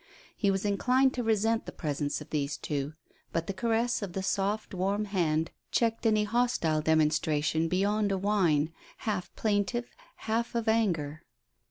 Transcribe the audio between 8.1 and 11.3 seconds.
a whine, half plaintive, half of anger.